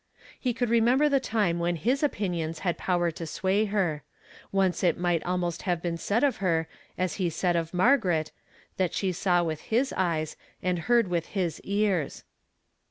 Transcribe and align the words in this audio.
He 0.39 0.51
could 0.55 0.71
remember 0.71 1.07
the 1.09 1.19
time 1.19 1.59
when 1.59 1.75
his 1.75 2.01
opinions 2.01 2.57
had 2.65 2.75
power 2.75 3.11
to 3.11 3.27
sway 3.27 3.65
her. 3.65 4.01
Once 4.51 4.83
it 4.83 4.97
might 4.97 5.23
almost 5.27 5.61
ha\e 5.61 5.75
been 5.75 5.95
said 5.95 6.23
of 6.23 6.37
her 6.37 6.67
as 6.97 7.17
he 7.17 7.25
had 7.25 7.33
said 7.33 7.55
of 7.55 7.71
Margaret, 7.71 8.31
that 8.77 8.95
she 8.95 9.11
saw 9.11 9.43
Avith 9.43 9.59
his 9.59 9.91
ey(\^ 9.93 10.35
and 10.63 10.79
heard 10.79 11.07
with 11.07 11.27
his 11.37 11.61
ears. 11.63 12.23